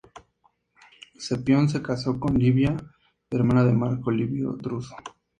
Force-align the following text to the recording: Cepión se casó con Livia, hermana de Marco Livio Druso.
Cepión 1.19 1.69
se 1.69 1.83
casó 1.83 2.19
con 2.19 2.33
Livia, 2.33 2.75
hermana 3.29 3.63
de 3.63 3.71
Marco 3.73 4.09
Livio 4.09 4.53
Druso. 4.53 4.95